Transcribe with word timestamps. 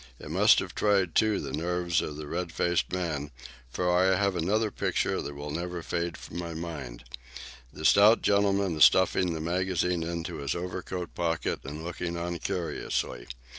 It 0.19 0.31
must 0.31 0.57
have 0.57 0.73
tried, 0.73 1.13
too, 1.13 1.39
the 1.39 1.53
nerves 1.55 2.01
of 2.01 2.15
the 2.17 2.25
red 2.25 2.51
faced 2.51 2.91
man, 2.91 3.29
for 3.69 3.87
I 3.95 4.15
have 4.17 4.35
another 4.35 4.71
picture 4.71 5.21
which 5.21 5.31
will 5.35 5.51
never 5.51 5.83
fade 5.83 6.17
from 6.17 6.39
my 6.39 6.55
mind. 6.55 7.03
The 7.71 7.85
stout 7.85 8.23
gentleman 8.23 8.75
is 8.75 8.83
stuffing 8.83 9.35
the 9.35 9.39
magazine 9.39 10.01
into 10.01 10.37
his 10.37 10.55
overcoat 10.55 11.13
pocket 11.13 11.59
and 11.65 11.83
looking 11.83 12.17
on 12.17 12.39
curiously. 12.39 13.27